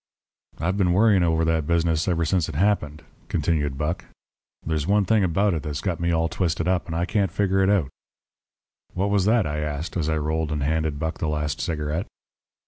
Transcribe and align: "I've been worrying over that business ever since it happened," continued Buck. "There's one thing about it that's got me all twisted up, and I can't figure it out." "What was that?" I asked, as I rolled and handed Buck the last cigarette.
"I've 0.57 0.77
been 0.77 0.93
worrying 0.93 1.21
over 1.21 1.45
that 1.45 1.67
business 1.67 2.07
ever 2.07 2.25
since 2.25 2.49
it 2.49 2.55
happened," 2.55 3.03
continued 3.27 3.77
Buck. 3.77 4.05
"There's 4.65 4.87
one 4.87 5.05
thing 5.05 5.23
about 5.23 5.53
it 5.53 5.61
that's 5.61 5.79
got 5.79 5.99
me 5.99 6.11
all 6.11 6.27
twisted 6.27 6.67
up, 6.67 6.87
and 6.87 6.95
I 6.95 7.05
can't 7.05 7.29
figure 7.31 7.61
it 7.63 7.69
out." 7.69 7.89
"What 8.95 9.11
was 9.11 9.25
that?" 9.25 9.45
I 9.45 9.59
asked, 9.59 9.95
as 9.95 10.09
I 10.09 10.17
rolled 10.17 10.51
and 10.51 10.63
handed 10.63 10.97
Buck 10.97 11.19
the 11.19 11.27
last 11.29 11.61
cigarette. 11.61 12.07